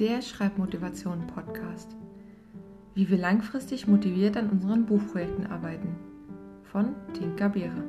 der 0.00 0.22
Schreibmotivation 0.22 1.26
Podcast. 1.26 1.94
Wie 2.94 3.10
wir 3.10 3.18
langfristig 3.18 3.86
motiviert 3.86 4.34
an 4.38 4.48
unseren 4.48 4.86
Buchprojekten 4.86 5.46
arbeiten. 5.46 5.94
Von 6.62 6.94
Tinka 7.12 7.48
Beere. 7.48 7.84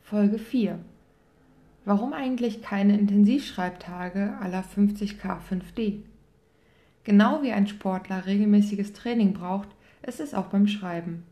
Folge 0.00 0.38
4. 0.38 0.78
Warum 1.84 2.14
eigentlich 2.14 2.62
keine 2.62 2.98
Intensivschreibtage 2.98 4.38
aller 4.40 4.64
50k5D? 4.64 5.98
Genau 7.04 7.42
wie 7.42 7.52
ein 7.52 7.66
Sportler 7.66 8.24
regelmäßiges 8.24 8.94
Training 8.94 9.34
braucht, 9.34 9.68
ist 10.00 10.20
es 10.20 10.32
auch 10.32 10.46
beim 10.46 10.66
Schreiben. 10.66 11.24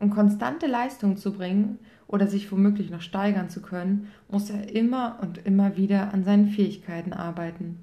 Um 0.00 0.08
konstante 0.08 0.66
Leistung 0.66 1.18
zu 1.18 1.34
bringen 1.34 1.78
oder 2.08 2.26
sich 2.26 2.50
womöglich 2.52 2.90
noch 2.90 3.00
steigern 3.00 3.48
zu 3.48 3.60
können, 3.60 4.10
muss 4.30 4.50
er 4.50 4.74
immer 4.74 5.18
und 5.22 5.38
immer 5.38 5.76
wieder 5.76 6.12
an 6.14 6.24
seinen 6.24 6.48
Fähigkeiten 6.48 7.12
arbeiten. 7.12 7.78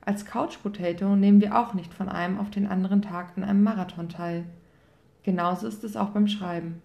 Als 0.00 0.24
Couch 0.24 0.62
Potato 0.62 1.16
nehmen 1.16 1.40
wir 1.40 1.58
auch 1.58 1.74
nicht 1.74 1.92
von 1.92 2.08
einem 2.08 2.38
auf 2.38 2.50
den 2.50 2.66
anderen 2.66 3.02
Tag 3.02 3.36
an 3.36 3.44
einem 3.44 3.62
Marathon 3.62 4.08
teil. 4.08 4.44
Genauso 5.24 5.66
ist 5.66 5.84
es 5.84 5.96
auch 5.96 6.10
beim 6.10 6.28
Schreiben. 6.28 6.80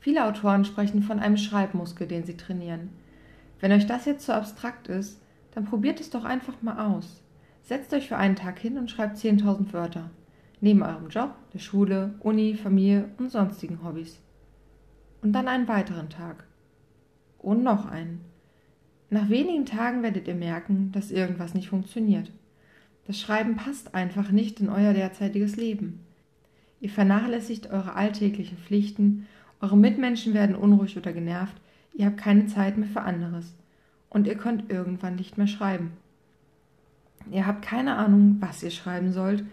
Viele 0.00 0.24
Autoren 0.24 0.64
sprechen 0.64 1.02
von 1.02 1.18
einem 1.18 1.36
Schreibmuskel, 1.36 2.06
den 2.06 2.24
sie 2.24 2.36
trainieren. 2.36 2.90
Wenn 3.60 3.72
euch 3.72 3.86
das 3.86 4.06
jetzt 4.06 4.24
zu 4.24 4.34
abstrakt 4.34 4.88
ist, 4.88 5.20
dann 5.54 5.64
probiert 5.64 6.00
es 6.00 6.10
doch 6.10 6.24
einfach 6.24 6.62
mal 6.62 6.86
aus. 6.94 7.22
Setzt 7.62 7.92
euch 7.92 8.08
für 8.08 8.16
einen 8.16 8.36
Tag 8.36 8.58
hin 8.58 8.78
und 8.78 8.90
schreibt 8.90 9.18
10.000 9.18 9.72
Wörter 9.72 10.10
neben 10.60 10.82
eurem 10.82 11.08
Job, 11.08 11.34
der 11.52 11.58
Schule, 11.58 12.14
Uni, 12.20 12.54
Familie 12.54 13.08
und 13.18 13.30
sonstigen 13.30 13.82
Hobbys. 13.82 14.18
Und 15.22 15.32
dann 15.32 15.48
einen 15.48 15.68
weiteren 15.68 16.10
Tag. 16.10 16.44
Und 17.38 17.62
noch 17.62 17.86
einen. 17.86 18.20
Nach 19.10 19.28
wenigen 19.28 19.64
Tagen 19.64 20.02
werdet 20.02 20.28
ihr 20.28 20.34
merken, 20.34 20.92
dass 20.92 21.10
irgendwas 21.10 21.54
nicht 21.54 21.68
funktioniert. 21.68 22.30
Das 23.06 23.18
Schreiben 23.18 23.56
passt 23.56 23.94
einfach 23.94 24.30
nicht 24.30 24.60
in 24.60 24.68
euer 24.68 24.92
derzeitiges 24.92 25.56
Leben. 25.56 26.00
Ihr 26.80 26.90
vernachlässigt 26.90 27.70
eure 27.70 27.94
alltäglichen 27.94 28.58
Pflichten, 28.58 29.26
eure 29.60 29.76
Mitmenschen 29.76 30.34
werden 30.34 30.54
unruhig 30.54 30.96
oder 30.96 31.12
genervt, 31.12 31.56
ihr 31.94 32.06
habt 32.06 32.18
keine 32.18 32.46
Zeit 32.46 32.76
mehr 32.76 32.88
für 32.88 33.00
anderes 33.00 33.54
und 34.10 34.26
ihr 34.26 34.36
könnt 34.36 34.70
irgendwann 34.70 35.16
nicht 35.16 35.38
mehr 35.38 35.48
schreiben. 35.48 35.92
Ihr 37.30 37.46
habt 37.46 37.62
keine 37.62 37.96
Ahnung, 37.96 38.36
was 38.40 38.62
ihr 38.62 38.70
schreiben 38.70 39.12
sollt 39.12 39.44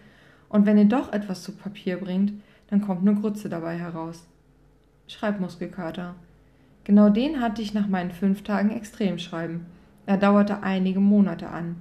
und 0.48 0.66
wenn 0.66 0.78
ihr 0.78 0.84
doch 0.84 1.12
etwas 1.12 1.42
zu 1.42 1.52
Papier 1.52 1.96
bringt, 1.96 2.34
dann 2.68 2.82
kommt 2.82 3.04
nur 3.04 3.14
Grütze 3.14 3.48
dabei 3.48 3.78
heraus. 3.78 4.26
Schreibmuskelkater. 5.08 6.14
Genau 6.84 7.08
den 7.08 7.40
hatte 7.40 7.62
ich 7.62 7.74
nach 7.74 7.88
meinen 7.88 8.12
fünf 8.12 8.42
Tagen 8.42 8.70
Extremschreiben. 8.70 9.66
Er 10.06 10.16
dauerte 10.16 10.62
einige 10.62 11.00
Monate 11.00 11.48
an, 11.48 11.76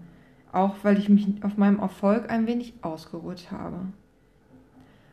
auch 0.51 0.75
weil 0.83 0.97
ich 0.97 1.09
mich 1.09 1.27
auf 1.43 1.57
meinem 1.57 1.79
Erfolg 1.79 2.29
ein 2.29 2.47
wenig 2.47 2.73
ausgeruht 2.81 3.51
habe. 3.51 3.81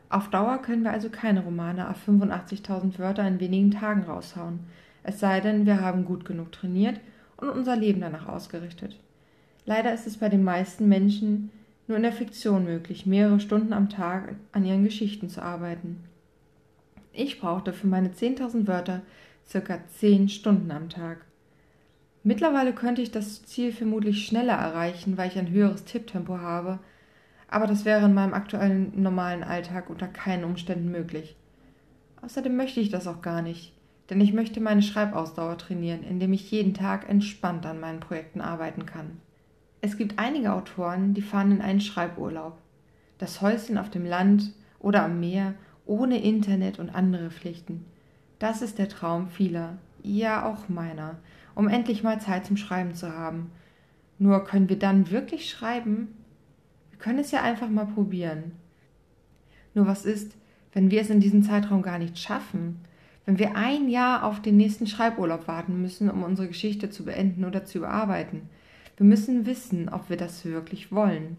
Auf 0.08 0.28
Dauer 0.30 0.58
können 0.58 0.84
wir 0.84 0.92
also 0.92 1.08
keine 1.08 1.42
Romane 1.42 1.88
auf 1.88 1.96
85.000 2.06 2.98
Wörter 2.98 3.26
in 3.26 3.40
wenigen 3.40 3.70
Tagen 3.70 4.02
raushauen, 4.02 4.60
es 5.04 5.18
sei 5.18 5.40
denn, 5.40 5.66
wir 5.66 5.80
haben 5.80 6.04
gut 6.04 6.24
genug 6.24 6.52
trainiert 6.52 7.00
und 7.36 7.48
unser 7.48 7.76
Leben 7.76 8.00
danach 8.00 8.28
ausgerichtet. 8.28 8.96
Leider 9.64 9.92
ist 9.92 10.06
es 10.06 10.18
bei 10.18 10.28
den 10.28 10.44
meisten 10.44 10.88
Menschen 10.88 11.50
nur 11.88 11.96
in 11.96 12.04
der 12.04 12.12
Fiktion 12.12 12.64
möglich, 12.64 13.06
mehrere 13.06 13.40
Stunden 13.40 13.72
am 13.72 13.88
Tag 13.88 14.34
an 14.52 14.64
ihren 14.64 14.84
Geschichten 14.84 15.28
zu 15.28 15.42
arbeiten. 15.42 16.04
Ich 17.12 17.40
brauchte 17.40 17.72
für 17.72 17.86
meine 17.86 18.08
10.000 18.08 18.66
Wörter 18.66 19.02
circa 19.46 19.78
10 19.98 20.28
Stunden 20.30 20.70
am 20.70 20.88
Tag. 20.88 21.26
Mittlerweile 22.22 22.72
könnte 22.72 23.02
ich 23.02 23.10
das 23.10 23.44
Ziel 23.44 23.72
vermutlich 23.72 24.24
schneller 24.24 24.54
erreichen, 24.54 25.18
weil 25.18 25.28
ich 25.28 25.38
ein 25.38 25.50
höheres 25.50 25.84
Tipptempo 25.84 26.38
habe, 26.38 26.78
aber 27.48 27.66
das 27.66 27.84
wäre 27.84 28.06
in 28.06 28.14
meinem 28.14 28.32
aktuellen 28.32 29.02
normalen 29.02 29.42
Alltag 29.42 29.90
unter 29.90 30.06
keinen 30.08 30.44
Umständen 30.44 30.90
möglich. 30.90 31.36
Außerdem 32.22 32.56
möchte 32.56 32.80
ich 32.80 32.88
das 32.88 33.06
auch 33.06 33.20
gar 33.20 33.42
nicht, 33.42 33.74
denn 34.08 34.20
ich 34.20 34.32
möchte 34.32 34.60
meine 34.60 34.82
Schreibausdauer 34.82 35.58
trainieren, 35.58 36.04
indem 36.04 36.32
ich 36.32 36.50
jeden 36.50 36.72
Tag 36.72 37.10
entspannt 37.10 37.66
an 37.66 37.80
meinen 37.80 38.00
Projekten 38.00 38.40
arbeiten 38.40 38.86
kann. 38.86 39.18
Es 39.82 39.98
gibt 39.98 40.18
einige 40.18 40.52
Autoren, 40.52 41.12
die 41.12 41.22
fahren 41.22 41.50
in 41.50 41.60
einen 41.60 41.80
Schreiburlaub. 41.80 42.56
Das 43.18 43.42
Häuschen 43.42 43.76
auf 43.76 43.90
dem 43.90 44.06
Land 44.06 44.52
oder 44.78 45.04
am 45.04 45.18
Meer, 45.20 45.54
ohne 45.86 46.22
Internet 46.22 46.78
und 46.78 46.90
andere 46.90 47.30
Pflichten. 47.30 47.84
Das 48.38 48.62
ist 48.62 48.78
der 48.78 48.88
Traum 48.88 49.28
vieler, 49.28 49.78
ja 50.02 50.46
auch 50.46 50.68
meiner, 50.68 51.18
um 51.54 51.68
endlich 51.68 52.02
mal 52.02 52.20
Zeit 52.20 52.46
zum 52.46 52.56
Schreiben 52.56 52.94
zu 52.94 53.16
haben. 53.16 53.50
Nur 54.18 54.44
können 54.44 54.68
wir 54.68 54.78
dann 54.78 55.10
wirklich 55.10 55.50
schreiben? 55.50 56.08
Wir 56.90 56.98
können 56.98 57.18
es 57.18 57.30
ja 57.30 57.42
einfach 57.42 57.68
mal 57.68 57.86
probieren. 57.86 58.52
Nur 59.74 59.86
was 59.86 60.04
ist, 60.04 60.36
wenn 60.72 60.90
wir 60.90 61.00
es 61.00 61.10
in 61.10 61.20
diesem 61.20 61.42
Zeitraum 61.42 61.82
gar 61.82 61.98
nicht 61.98 62.18
schaffen? 62.18 62.80
Wenn 63.24 63.38
wir 63.38 63.56
ein 63.56 63.88
Jahr 63.88 64.24
auf 64.24 64.42
den 64.42 64.56
nächsten 64.56 64.86
Schreiburlaub 64.86 65.46
warten 65.46 65.80
müssen, 65.80 66.10
um 66.10 66.22
unsere 66.22 66.48
Geschichte 66.48 66.90
zu 66.90 67.04
beenden 67.04 67.44
oder 67.44 67.64
zu 67.64 67.78
überarbeiten? 67.78 68.48
Wir 68.96 69.06
müssen 69.06 69.46
wissen, 69.46 69.88
ob 69.88 70.10
wir 70.10 70.16
das 70.16 70.44
wirklich 70.44 70.92
wollen. 70.92 71.36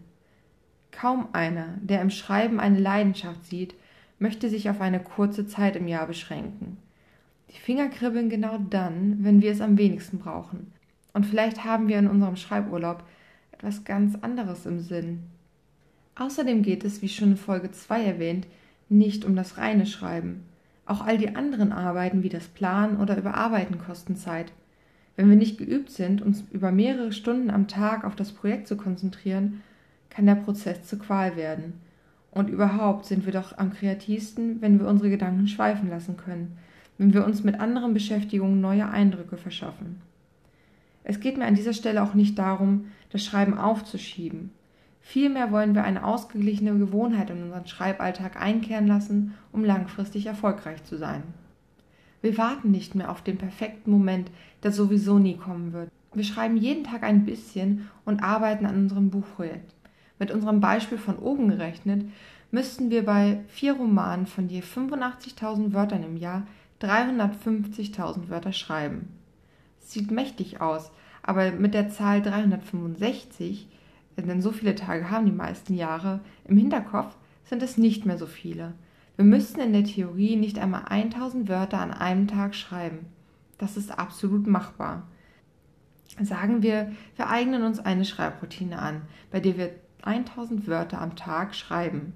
Kaum 0.90 1.28
einer, 1.32 1.74
der 1.82 2.00
im 2.00 2.10
Schreiben 2.10 2.60
eine 2.60 2.78
Leidenschaft 2.78 3.44
sieht, 3.44 3.74
möchte 4.24 4.48
sich 4.48 4.70
auf 4.70 4.80
eine 4.80 5.00
kurze 5.00 5.46
Zeit 5.46 5.76
im 5.76 5.86
Jahr 5.86 6.06
beschränken. 6.06 6.78
Die 7.50 7.60
Finger 7.60 7.88
kribbeln 7.88 8.30
genau 8.30 8.56
dann, 8.56 9.18
wenn 9.20 9.42
wir 9.42 9.52
es 9.52 9.60
am 9.60 9.76
wenigsten 9.76 10.18
brauchen. 10.18 10.72
Und 11.12 11.26
vielleicht 11.26 11.66
haben 11.66 11.88
wir 11.88 11.98
in 11.98 12.08
unserem 12.08 12.36
Schreiburlaub 12.36 13.04
etwas 13.52 13.84
ganz 13.84 14.16
anderes 14.22 14.64
im 14.64 14.80
Sinn. 14.80 15.24
Außerdem 16.14 16.62
geht 16.62 16.84
es, 16.84 17.02
wie 17.02 17.10
schon 17.10 17.32
in 17.32 17.36
Folge 17.36 17.70
2 17.70 18.02
erwähnt, 18.02 18.46
nicht 18.88 19.26
um 19.26 19.36
das 19.36 19.58
reine 19.58 19.84
Schreiben. 19.84 20.44
Auch 20.86 21.04
all 21.04 21.18
die 21.18 21.36
anderen 21.36 21.72
Arbeiten 21.72 22.22
wie 22.22 22.30
das 22.30 22.48
Planen 22.48 22.96
oder 23.00 23.18
Überarbeiten 23.18 23.78
kosten 23.78 24.16
Zeit. 24.16 24.52
Wenn 25.16 25.28
wir 25.28 25.36
nicht 25.36 25.58
geübt 25.58 25.90
sind, 25.90 26.22
uns 26.22 26.44
über 26.50 26.72
mehrere 26.72 27.12
Stunden 27.12 27.50
am 27.50 27.68
Tag 27.68 28.04
auf 28.04 28.16
das 28.16 28.32
Projekt 28.32 28.68
zu 28.68 28.78
konzentrieren, 28.78 29.60
kann 30.08 30.24
der 30.24 30.36
Prozess 30.36 30.82
zur 30.84 30.98
Qual 30.98 31.36
werden. 31.36 31.74
Und 32.34 32.50
überhaupt 32.50 33.06
sind 33.06 33.26
wir 33.26 33.32
doch 33.32 33.56
am 33.58 33.72
kreativsten, 33.72 34.60
wenn 34.60 34.80
wir 34.80 34.88
unsere 34.88 35.08
Gedanken 35.08 35.46
schweifen 35.46 35.88
lassen 35.88 36.16
können, 36.16 36.58
wenn 36.98 37.14
wir 37.14 37.24
uns 37.24 37.44
mit 37.44 37.60
anderen 37.60 37.94
Beschäftigungen 37.94 38.60
neue 38.60 38.88
Eindrücke 38.88 39.36
verschaffen. 39.36 40.02
Es 41.04 41.20
geht 41.20 41.38
mir 41.38 41.44
an 41.44 41.54
dieser 41.54 41.72
Stelle 41.72 42.02
auch 42.02 42.14
nicht 42.14 42.36
darum, 42.36 42.86
das 43.10 43.24
Schreiben 43.24 43.56
aufzuschieben. 43.56 44.50
Vielmehr 45.00 45.52
wollen 45.52 45.76
wir 45.76 45.84
eine 45.84 46.02
ausgeglichene 46.04 46.76
Gewohnheit 46.76 47.30
in 47.30 47.42
unseren 47.42 47.68
Schreiballtag 47.68 48.40
einkehren 48.40 48.88
lassen, 48.88 49.34
um 49.52 49.64
langfristig 49.64 50.26
erfolgreich 50.26 50.82
zu 50.82 50.96
sein. 50.96 51.22
Wir 52.20 52.36
warten 52.36 52.72
nicht 52.72 52.96
mehr 52.96 53.12
auf 53.12 53.22
den 53.22 53.38
perfekten 53.38 53.92
Moment, 53.92 54.30
der 54.64 54.72
sowieso 54.72 55.20
nie 55.20 55.36
kommen 55.36 55.72
wird. 55.72 55.90
Wir 56.14 56.24
schreiben 56.24 56.56
jeden 56.56 56.82
Tag 56.82 57.04
ein 57.04 57.26
bisschen 57.26 57.88
und 58.04 58.24
arbeiten 58.24 58.66
an 58.66 58.76
unserem 58.76 59.10
Buchprojekt. 59.10 59.74
Mit 60.24 60.32
unserem 60.32 60.58
Beispiel 60.58 60.96
von 60.96 61.18
oben 61.18 61.50
gerechnet, 61.50 62.06
müssten 62.50 62.88
wir 62.88 63.04
bei 63.04 63.40
vier 63.48 63.74
Romanen 63.74 64.26
von 64.26 64.48
je 64.48 64.62
85.000 64.62 65.74
Wörtern 65.74 66.02
im 66.02 66.16
Jahr 66.16 66.46
350.000 66.80 68.30
Wörter 68.30 68.54
schreiben. 68.54 69.10
Sieht 69.80 70.10
mächtig 70.10 70.62
aus, 70.62 70.90
aber 71.22 71.52
mit 71.52 71.74
der 71.74 71.90
Zahl 71.90 72.22
365, 72.22 73.68
denn 74.16 74.40
so 74.40 74.50
viele 74.50 74.74
Tage 74.74 75.10
haben 75.10 75.26
die 75.26 75.30
meisten 75.30 75.74
Jahre, 75.74 76.20
im 76.48 76.56
Hinterkopf 76.56 77.14
sind 77.44 77.62
es 77.62 77.76
nicht 77.76 78.06
mehr 78.06 78.16
so 78.16 78.24
viele. 78.24 78.72
Wir 79.16 79.26
müssten 79.26 79.60
in 79.60 79.74
der 79.74 79.84
Theorie 79.84 80.36
nicht 80.36 80.58
einmal 80.58 80.86
1000 80.88 81.50
Wörter 81.50 81.80
an 81.80 81.90
einem 81.90 82.28
Tag 82.28 82.54
schreiben. 82.54 83.00
Das 83.58 83.76
ist 83.76 83.98
absolut 83.98 84.46
machbar. 84.46 85.02
Sagen 86.22 86.62
wir, 86.62 86.92
wir 87.16 87.28
eignen 87.28 87.62
uns 87.62 87.78
eine 87.78 88.06
Schreibroutine 88.06 88.78
an, 88.78 89.02
bei 89.30 89.40
der 89.40 89.58
wir 89.58 89.83
1000 90.04 90.66
Wörter 90.66 91.00
am 91.00 91.16
Tag 91.16 91.54
schreiben. 91.54 92.12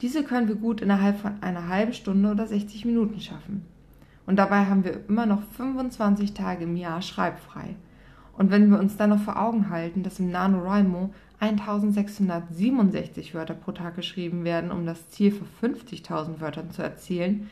Diese 0.00 0.24
können 0.24 0.48
wir 0.48 0.56
gut 0.56 0.80
innerhalb 0.80 1.18
von 1.18 1.42
einer 1.42 1.68
halben 1.68 1.92
Stunde 1.92 2.30
oder 2.30 2.46
60 2.46 2.84
Minuten 2.84 3.20
schaffen. 3.20 3.64
Und 4.26 4.36
dabei 4.36 4.66
haben 4.66 4.84
wir 4.84 5.00
immer 5.08 5.26
noch 5.26 5.42
25 5.42 6.34
Tage 6.34 6.64
im 6.64 6.76
Jahr 6.76 7.02
schreibfrei. 7.02 7.76
Und 8.36 8.50
wenn 8.50 8.70
wir 8.70 8.78
uns 8.78 8.96
dann 8.96 9.10
noch 9.10 9.20
vor 9.20 9.40
Augen 9.40 9.70
halten, 9.70 10.02
dass 10.02 10.18
im 10.18 10.30
NaNoWriMo 10.30 11.10
1667 11.40 13.34
Wörter 13.34 13.54
pro 13.54 13.72
Tag 13.72 13.96
geschrieben 13.96 14.44
werden, 14.44 14.70
um 14.70 14.86
das 14.86 15.10
Ziel 15.10 15.32
von 15.32 15.46
50.000 15.74 16.40
Wörtern 16.40 16.70
zu 16.70 16.82
erzielen, 16.82 17.50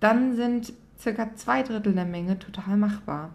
dann 0.00 0.34
sind 0.36 0.72
circa 0.98 1.34
zwei 1.34 1.62
Drittel 1.62 1.94
der 1.94 2.04
Menge 2.04 2.38
total 2.38 2.76
machbar. 2.76 3.34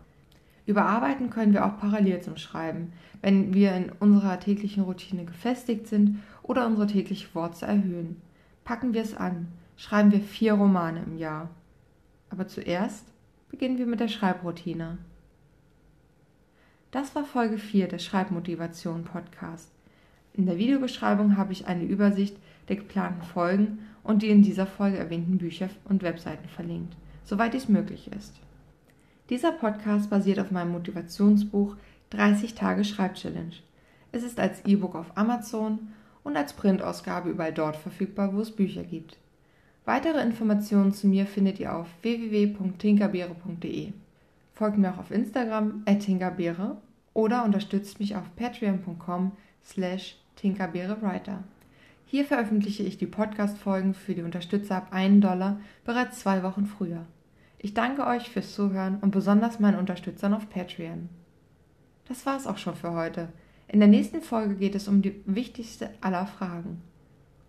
Überarbeiten 0.66 1.30
können 1.30 1.54
wir 1.54 1.66
auch 1.66 1.78
parallel 1.78 2.22
zum 2.22 2.38
Schreiben, 2.38 2.94
wenn 3.22 3.54
wir 3.54 3.74
in 3.74 3.92
unserer 4.00 4.40
täglichen 4.40 4.84
Routine 4.84 5.26
gefestigt 5.26 5.88
sind 5.88 6.20
oder 6.42 6.66
unsere 6.66 6.88
tägliche 6.88 7.34
Worte 7.36 7.66
erhöhen. 7.66 8.22
Packen 8.64 8.94
wir 8.94 9.02
es 9.02 9.16
an, 9.16 9.48
schreiben 9.76 10.12
wir 10.12 10.22
vier 10.22 10.54
Romane 10.54 11.04
im 11.06 11.18
Jahr. 11.18 11.50
Aber 12.30 12.48
zuerst 12.48 13.06
beginnen 13.50 13.78
wir 13.78 13.86
mit 13.86 14.00
der 14.00 14.08
Schreibroutine. 14.08 14.98
Das 16.92 17.16
war 17.16 17.26
Folge 17.26 17.58
4 17.58 17.88
des 17.88 18.06
Schreibmotivation 18.06 19.04
Podcast. 19.04 19.72
In 20.34 20.46
der 20.46 20.58
Videobeschreibung 20.58 21.38
habe 21.38 21.52
ich 21.52 21.68
eine 21.68 21.84
Übersicht 21.84 22.38
der 22.70 22.78
geplanten 22.78 23.24
Folgen 23.24 23.80
und 24.04 24.22
die 24.22 24.30
in 24.30 24.44
dieser 24.44 24.66
Folge 24.66 24.98
erwähnten 24.98 25.38
Bücher 25.38 25.70
und 25.86 26.04
Webseiten 26.04 26.48
verlinkt, 26.48 26.96
soweit 27.24 27.54
dies 27.54 27.68
möglich 27.68 28.12
ist. 28.16 28.40
Dieser 29.30 29.54
Podcast 29.54 30.10
basiert 30.10 30.40
auf 30.40 30.52
meinem 30.52 30.74
Motivationsbuch 30.74 31.78
30 32.10 32.56
Tage 32.56 32.84
Schreibchallenge. 32.84 33.54
Es 34.12 34.22
ist 34.22 34.40
als 34.40 34.66
E-Book 34.66 34.96
auf 34.96 35.16
Amazon 35.16 35.94
und 36.24 36.36
als 36.36 36.54
Printausgabe 36.54 37.30
überall 37.30 37.54
dort 37.54 37.78
verfügbar, 37.78 38.34
wo 38.34 38.42
es 38.42 38.52
Bücher 38.52 38.84
gibt. 38.84 39.18
Weitere 39.86 40.22
Informationen 40.22 40.94
zu 40.94 41.08
mir 41.08 41.26
findet 41.26 41.60
ihr 41.60 41.76
auf 41.76 41.88
www.tinkerbeere.de. 42.02 43.94
Folgt 44.54 44.78
mir 44.78 44.94
auch 44.94 45.00
auf 45.00 45.12
Instagram 45.12 45.84
@tinkerbeere 45.86 46.78
oder 47.14 47.46
unterstützt 47.46 48.00
mich 48.00 48.16
auf 48.16 48.24
patreon.com 48.36 49.32
slash 49.64 50.18
tinkerbeerewriter. 50.36 51.44
Hier 52.06 52.26
veröffentliche 52.26 52.84
ich 52.84 52.98
die 52.98 53.08
Podcast-Folgen 53.08 53.94
für 53.94 54.14
die 54.14 54.22
Unterstützer 54.22 54.76
ab 54.76 54.88
1 54.92 55.22
Dollar 55.22 55.60
bereits 55.86 56.20
zwei 56.20 56.44
Wochen 56.44 56.66
früher. 56.66 57.06
Ich 57.64 57.74
danke 57.74 58.06
euch 58.06 58.30
fürs 58.30 58.54
Zuhören 58.54 58.98
und 59.00 59.12
besonders 59.12 59.62
meinen 59.62 59.80
Unterstützern 59.80 60.34
auf 60.34 60.50
Patreon. 60.50 61.08
Das 62.10 62.26
war's 62.26 62.46
auch 62.46 62.58
schon 62.58 62.76
für 62.76 62.92
heute. 62.92 63.30
In 63.70 63.80
der 63.80 63.88
nächsten 63.88 64.22
Folge 64.22 64.56
geht 64.56 64.76
es 64.76 64.90
um 64.90 65.02
die 65.02 65.24
wichtigste 65.26 65.90
aller 66.02 66.28
Fragen. 66.28 66.82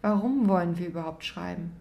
Warum 0.03 0.47
wollen 0.47 0.79
wir 0.79 0.87
überhaupt 0.87 1.25
schreiben? 1.25 1.73